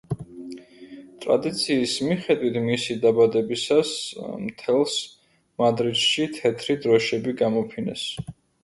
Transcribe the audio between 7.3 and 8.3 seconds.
გამოფინეს.